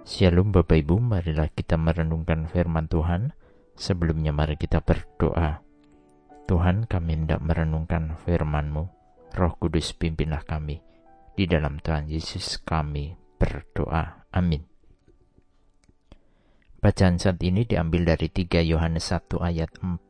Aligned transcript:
Shalom 0.00 0.48
Bapak 0.48 0.80
Ibu, 0.80 0.96
marilah 0.96 1.52
kita 1.52 1.76
merenungkan 1.76 2.48
firman 2.48 2.88
Tuhan. 2.88 3.36
Sebelumnya 3.76 4.32
mari 4.32 4.56
kita 4.56 4.80
berdoa. 4.80 5.60
Tuhan 6.48 6.88
kami 6.88 7.20
hendak 7.20 7.44
merenungkan 7.44 8.16
firman-Mu. 8.24 8.88
Roh 9.36 9.54
Kudus 9.60 9.92
pimpinlah 9.92 10.40
kami. 10.48 10.80
Di 11.36 11.44
dalam 11.44 11.84
Tuhan 11.84 12.08
Yesus 12.08 12.64
kami 12.64 13.12
berdoa. 13.36 14.24
Amin. 14.32 14.64
Bacaan 16.80 17.20
saat 17.20 17.36
ini 17.44 17.68
diambil 17.68 18.16
dari 18.16 18.32
3 18.32 18.64
Yohanes 18.64 19.12
1 19.12 19.36
ayat 19.36 19.68
4. 19.84 20.00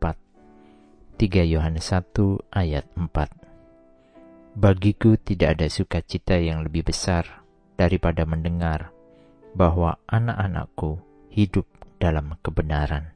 3 1.18 1.50
Yohanes 1.50 1.90
1 1.90 2.46
ayat 2.54 2.86
4. 2.94 4.54
Bagiku 4.54 5.18
tidak 5.18 5.58
ada 5.58 5.66
sukacita 5.66 6.38
yang 6.38 6.62
lebih 6.62 6.86
besar 6.86 7.42
daripada 7.74 8.22
mendengar 8.22 8.94
bahwa 9.54 9.98
anak-anakku 10.06 11.02
hidup 11.30 11.66
dalam 11.98 12.38
kebenaran. 12.40 13.14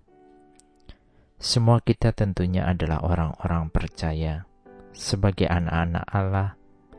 Semua 1.38 1.83
kita 1.83 2.15
tentunya 2.15 2.65
adalah 2.65 3.05
orang-orang 3.05 3.69
percaya 3.69 4.48
sebagai 4.95 5.51
anak-anak 5.51 6.05
Allah 6.09 6.48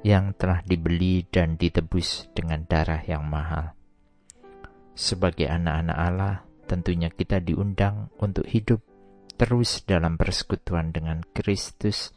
yang 0.05 0.37
telah 0.37 0.61
dibeli 0.61 1.25
dan 1.33 1.57
ditebus 1.57 2.29
dengan 2.35 2.67
darah 2.67 3.01
yang 3.01 3.25
mahal. 3.25 3.73
Sebagai 4.93 5.49
anak-anak 5.49 5.97
Allah, 5.97 6.35
tentunya 6.69 7.09
kita 7.09 7.41
diundang 7.41 8.13
untuk 8.21 8.45
hidup 8.45 8.85
terus 9.35 9.83
dalam 9.83 10.15
persekutuan 10.15 10.95
dengan 10.95 11.19
Kristus 11.35 12.15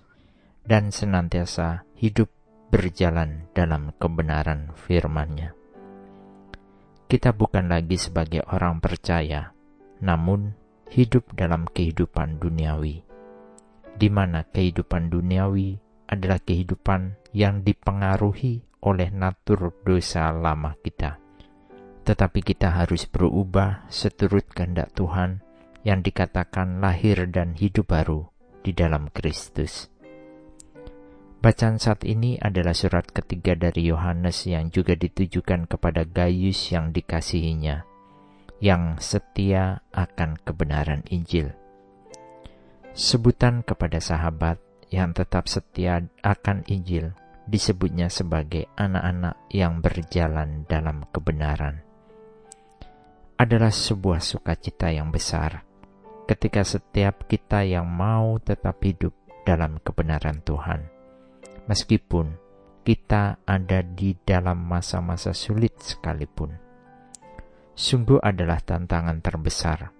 dan 0.63 0.95
senantiasa 0.95 1.83
hidup 1.99 2.31
berjalan 2.69 3.51
dalam 3.57 3.91
kebenaran 3.97 4.71
firman-Nya 4.77 5.58
kita 7.09 7.33
bukan 7.33 7.73
lagi 7.73 7.97
sebagai 7.97 8.45
orang 8.53 8.85
percaya, 8.85 9.57
namun 10.05 10.53
hidup 10.93 11.33
dalam 11.33 11.65
kehidupan 11.65 12.37
duniawi, 12.37 13.01
di 13.97 14.09
mana 14.13 14.45
kehidupan 14.45 15.09
duniawi 15.09 15.81
adalah 16.05 16.37
kehidupan 16.37 17.17
yang 17.33 17.65
dipengaruhi 17.65 18.61
oleh 18.85 19.09
natur 19.09 19.73
dosa 19.89 20.29
lama 20.37 20.77
kita. 20.85 21.17
Tetapi 22.05 22.41
kita 22.45 22.77
harus 22.77 23.09
berubah 23.09 23.89
seturut 23.89 24.45
kehendak 24.53 24.93
Tuhan 24.93 25.41
yang 25.89 26.05
dikatakan 26.05 26.85
lahir 26.85 27.25
dan 27.33 27.57
hidup 27.57 27.89
baru 27.89 28.29
di 28.61 28.77
dalam 28.77 29.09
Kristus. 29.17 29.89
Bacaan 31.39 31.79
saat 31.79 32.03
ini 32.03 32.35
adalah 32.35 32.75
surat 32.75 33.07
ketiga 33.15 33.55
dari 33.55 33.87
Yohanes 33.95 34.43
yang 34.51 34.75
juga 34.75 34.99
ditujukan 34.99 35.71
kepada 35.71 36.03
Gaius 36.03 36.59
yang 36.75 36.91
dikasihinya, 36.91 37.87
yang 38.59 38.99
setia 38.99 39.87
akan 39.95 40.35
kebenaran 40.43 41.07
Injil. 41.15 41.55
Sebutan 42.91 43.63
kepada 43.63 44.03
sahabat 44.03 44.59
yang 44.91 45.15
tetap 45.15 45.47
setia 45.47 46.03
akan 46.27 46.67
Injil 46.67 47.15
disebutnya 47.47 48.11
sebagai 48.11 48.67
anak-anak 48.75 49.39
yang 49.55 49.79
berjalan 49.79 50.67
dalam 50.67 51.07
kebenaran. 51.15 51.87
Adalah 53.39 53.71
sebuah 53.71 54.19
sukacita 54.19 54.91
yang 54.91 55.15
besar 55.15 55.63
ketika 56.27 56.67
setiap 56.67 57.31
kita 57.31 57.63
yang 57.63 57.87
mau 57.87 58.43
tetap 58.43 58.83
hidup 58.83 59.15
dalam 59.47 59.79
kebenaran 59.87 60.43
Tuhan 60.43 60.98
meskipun 61.69 62.35
kita 62.83 63.45
ada 63.45 63.85
di 63.85 64.17
dalam 64.25 64.65
masa-masa 64.65 65.37
sulit 65.37 65.77
sekalipun. 65.77 66.57
Sungguh 67.79 68.19
adalah 68.19 68.59
tantangan 68.65 69.21
terbesar 69.21 69.93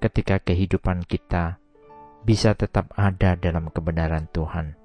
ketika 0.00 0.40
kehidupan 0.40 1.04
kita 1.04 1.60
bisa 2.24 2.56
tetap 2.56 2.94
ada 2.96 3.36
dalam 3.36 3.68
kebenaran 3.68 4.30
Tuhan, 4.32 4.78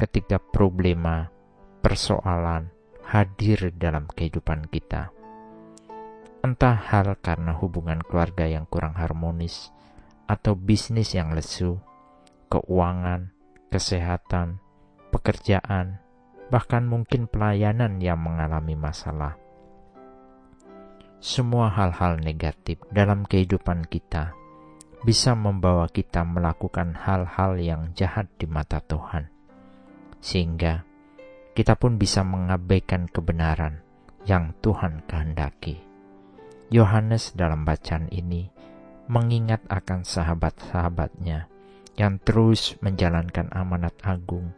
ketika 0.00 0.40
problema, 0.40 1.30
persoalan 1.84 2.72
hadir 3.06 3.70
dalam 3.76 4.10
kehidupan 4.10 4.66
kita. 4.66 5.14
Entah 6.42 6.78
hal 6.78 7.14
karena 7.22 7.54
hubungan 7.54 8.02
keluarga 8.02 8.46
yang 8.46 8.66
kurang 8.66 8.98
harmonis, 8.98 9.70
atau 10.26 10.58
bisnis 10.58 11.14
yang 11.14 11.34
lesu, 11.34 11.78
keuangan, 12.50 13.30
kesehatan, 13.70 14.58
pekerjaan, 15.16 15.96
bahkan 16.52 16.84
mungkin 16.84 17.24
pelayanan 17.24 17.96
yang 18.04 18.20
mengalami 18.20 18.76
masalah. 18.76 19.40
Semua 21.24 21.72
hal-hal 21.72 22.20
negatif 22.20 22.76
dalam 22.92 23.24
kehidupan 23.24 23.88
kita 23.88 24.36
bisa 25.00 25.32
membawa 25.32 25.88
kita 25.88 26.20
melakukan 26.28 26.92
hal-hal 26.92 27.56
yang 27.56 27.96
jahat 27.96 28.28
di 28.36 28.44
mata 28.44 28.84
Tuhan, 28.84 29.32
sehingga 30.20 30.84
kita 31.56 31.80
pun 31.80 31.96
bisa 31.96 32.20
mengabaikan 32.20 33.08
kebenaran 33.08 33.80
yang 34.28 34.52
Tuhan 34.60 35.00
kehendaki. 35.08 35.80
Yohanes 36.68 37.32
dalam 37.32 37.64
bacaan 37.64 38.12
ini 38.12 38.50
mengingat 39.06 39.62
akan 39.70 40.02
sahabat-sahabatnya 40.02 41.46
yang 41.96 42.20
terus 42.20 42.76
menjalankan 42.82 43.48
amanat 43.54 43.94
agung 44.02 44.52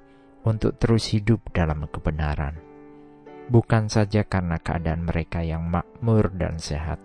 untuk 0.47 0.79
terus 0.79 1.11
hidup 1.11 1.43
dalam 1.51 1.87
kebenaran, 1.91 2.59
bukan 3.49 3.89
saja 3.89 4.23
karena 4.23 4.61
keadaan 4.61 5.09
mereka 5.09 5.43
yang 5.43 5.67
makmur 5.67 6.31
dan 6.37 6.61
sehat, 6.61 7.01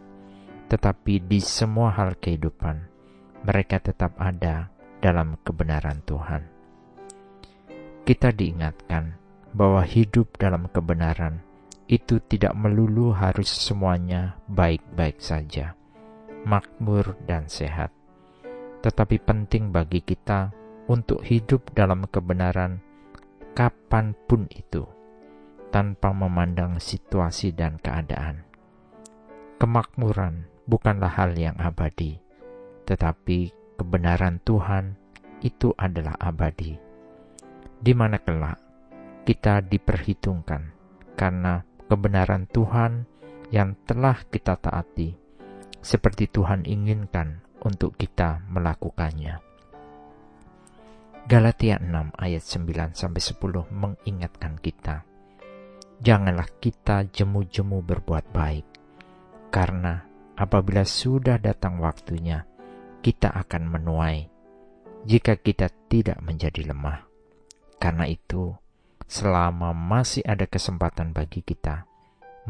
tetapi 0.69 1.23
di 1.23 1.39
semua 1.39 1.93
hal 1.95 2.19
kehidupan 2.19 2.89
mereka 3.43 3.79
tetap 3.79 4.15
ada 4.19 4.71
dalam 5.03 5.35
kebenaran 5.43 5.99
Tuhan. 6.07 6.43
Kita 8.03 8.35
diingatkan 8.35 9.15
bahwa 9.55 9.83
hidup 9.83 10.35
dalam 10.35 10.67
kebenaran 10.71 11.39
itu 11.87 12.19
tidak 12.23 12.55
melulu 12.55 13.11
harus 13.11 13.51
semuanya 13.51 14.39
baik-baik 14.47 15.19
saja, 15.19 15.75
makmur 16.47 17.15
dan 17.27 17.47
sehat, 17.47 17.91
tetapi 18.83 19.19
penting 19.19 19.71
bagi 19.71 20.03
kita 20.03 20.51
untuk 20.87 21.23
hidup 21.23 21.71
dalam 21.71 22.03
kebenaran 22.07 22.83
kapan 23.53 24.17
pun 24.25 24.49
itu, 24.49 24.83
tanpa 25.69 26.09
memandang 26.09 26.81
situasi 26.81 27.53
dan 27.53 27.77
keadaan. 27.77 28.45
Kemakmuran 29.61 30.49
bukanlah 30.65 31.13
hal 31.13 31.37
yang 31.37 31.55
abadi, 31.61 32.17
tetapi 32.89 33.53
kebenaran 33.77 34.41
Tuhan 34.41 34.97
itu 35.45 35.71
adalah 35.77 36.17
abadi. 36.17 36.75
Di 37.83 37.93
mana 37.93 38.17
kelak 38.17 38.59
kita 39.23 39.63
diperhitungkan 39.63 40.73
karena 41.15 41.63
kebenaran 41.87 42.49
Tuhan 42.49 43.05
yang 43.53 43.77
telah 43.85 44.17
kita 44.33 44.57
taati, 44.57 45.13
seperti 45.79 46.25
Tuhan 46.25 46.65
inginkan 46.65 47.45
untuk 47.61 47.95
kita 47.95 48.43
melakukannya. 48.49 49.52
Galatia 51.23 51.79
6 51.79 52.19
ayat 52.19 52.43
9 52.43 52.99
sampai 52.99 53.21
10 53.23 53.71
mengingatkan 53.71 54.59
kita. 54.59 55.07
Janganlah 56.03 56.51
kita 56.59 57.07
jemu-jemu 57.15 57.79
berbuat 57.79 58.35
baik, 58.35 58.67
karena 59.47 60.03
apabila 60.35 60.83
sudah 60.83 61.39
datang 61.39 61.79
waktunya, 61.79 62.43
kita 62.99 63.31
akan 63.31 63.71
menuai 63.71 64.27
jika 65.07 65.39
kita 65.39 65.71
tidak 65.87 66.19
menjadi 66.19 66.67
lemah. 66.67 67.07
Karena 67.79 68.03
itu, 68.03 68.51
selama 69.07 69.71
masih 69.71 70.27
ada 70.27 70.43
kesempatan 70.43 71.15
bagi 71.15 71.39
kita, 71.39 71.87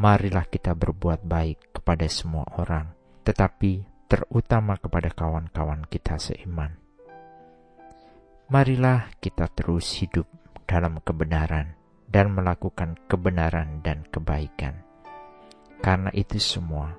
marilah 0.01 0.49
kita 0.49 0.73
berbuat 0.73 1.21
baik 1.21 1.77
kepada 1.77 2.09
semua 2.09 2.49
orang, 2.57 2.89
tetapi 3.21 3.85
terutama 4.09 4.81
kepada 4.81 5.13
kawan-kawan 5.13 5.85
kita 5.85 6.17
seiman 6.17 6.82
marilah 8.53 9.09
kita 9.17 9.49
terus 9.49 9.97
hidup 9.97 10.29
dalam 10.69 11.01
kebenaran 11.01 11.73
dan 12.05 12.37
melakukan 12.37 12.93
kebenaran 13.09 13.81
dan 13.81 14.05
kebaikan. 14.13 14.77
Karena 15.81 16.13
itu 16.13 16.37
semua 16.37 16.93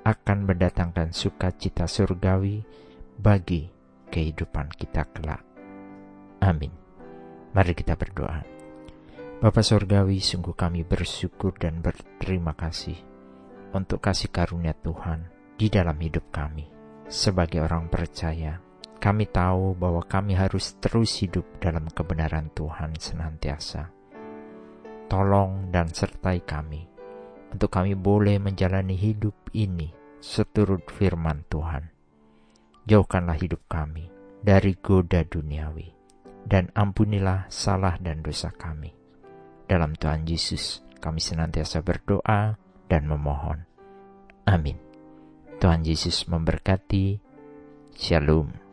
akan 0.00 0.48
mendatangkan 0.48 1.12
sukacita 1.12 1.84
surgawi 1.84 2.64
bagi 3.20 3.68
kehidupan 4.08 4.72
kita 4.72 5.04
kelak. 5.12 5.44
Amin. 6.40 6.72
Mari 7.52 7.76
kita 7.76 8.00
berdoa. 8.00 8.40
Bapa 9.44 9.60
Surgawi, 9.60 10.24
sungguh 10.24 10.56
kami 10.56 10.88
bersyukur 10.88 11.52
dan 11.60 11.84
berterima 11.84 12.56
kasih 12.56 12.96
untuk 13.76 14.00
kasih 14.00 14.32
karunia 14.32 14.72
Tuhan 14.72 15.28
di 15.60 15.68
dalam 15.68 16.00
hidup 16.00 16.32
kami. 16.32 16.64
Sebagai 17.12 17.60
orang 17.60 17.92
percaya, 17.92 18.63
kami 19.04 19.28
tahu 19.28 19.76
bahwa 19.76 20.00
kami 20.08 20.32
harus 20.32 20.80
terus 20.80 21.20
hidup 21.20 21.44
dalam 21.60 21.92
kebenaran 21.92 22.48
Tuhan 22.56 22.96
senantiasa. 22.96 23.92
Tolong 25.12 25.68
dan 25.68 25.92
sertai 25.92 26.40
kami 26.40 26.88
untuk 27.52 27.68
kami 27.68 27.92
boleh 27.92 28.40
menjalani 28.40 28.96
hidup 28.96 29.52
ini 29.52 29.92
seturut 30.24 30.88
firman 30.88 31.44
Tuhan. 31.52 31.92
Jauhkanlah 32.88 33.36
hidup 33.36 33.68
kami 33.68 34.08
dari 34.40 34.72
goda 34.80 35.20
duniawi, 35.20 35.92
dan 36.48 36.72
ampunilah 36.72 37.44
salah 37.52 38.00
dan 38.00 38.24
dosa 38.24 38.56
kami. 38.56 38.88
Dalam 39.68 39.92
Tuhan 40.00 40.24
Yesus, 40.24 40.80
kami 41.04 41.20
senantiasa 41.20 41.84
berdoa 41.84 42.56
dan 42.88 43.04
memohon. 43.04 43.68
Amin. 44.48 44.80
Tuhan 45.60 45.84
Yesus 45.84 46.24
memberkati. 46.24 47.20
Shalom. 47.96 48.63